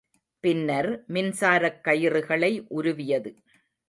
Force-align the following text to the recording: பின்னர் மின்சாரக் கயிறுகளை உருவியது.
பின்னர் 0.43 1.03
மின்சாரக் 1.09 1.77
கயிறுகளை 1.83 2.65
உருவியது. 2.69 3.31